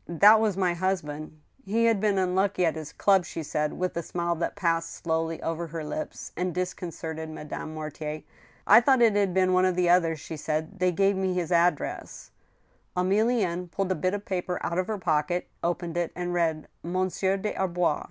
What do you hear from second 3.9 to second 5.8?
a smile that passed slowly over